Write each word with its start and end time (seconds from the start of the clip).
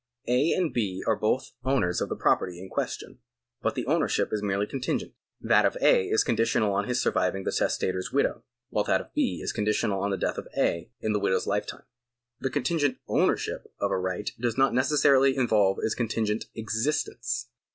A. 0.25 0.51
and 0.53 0.73
B. 0.73 1.03
are 1.05 1.15
both 1.15 1.51
owners 1.63 2.01
of 2.01 2.09
the 2.09 2.15
property 2.15 2.59
in 2.59 2.69
question, 2.69 3.19
but 3.61 3.75
their 3.75 3.87
ownership 3.87 4.33
is 4.33 4.41
merely 4.41 4.65
contingent. 4.65 5.13
That 5.39 5.63
of 5.63 5.77
A. 5.79 6.07
is 6.09 6.23
conditional 6.23 6.73
on 6.73 6.87
his 6.87 6.99
surviving 6.99 7.43
the 7.43 7.51
testator's 7.51 8.11
widow; 8.11 8.43
while 8.71 8.83
that 8.85 8.99
of 9.01 9.13
B. 9.13 9.41
is 9.43 9.53
conditional 9.53 10.01
on 10.01 10.09
the 10.09 10.17
death 10.17 10.39
of 10.39 10.47
A. 10.57 10.89
in 11.01 11.13
the 11.13 11.19
widow's 11.19 11.45
lifetime. 11.45 11.83
The 12.39 12.49
contingent 12.49 12.97
oivnersliip 13.07 13.67
of 13.79 13.91
a 13.91 13.99
right 13.99 14.31
does 14.39 14.57
not 14.57 14.73
necessarily 14.73 15.35
involve 15.37 15.77
its 15.83 15.93
contingent 15.93 16.45
existence. 16.55 17.49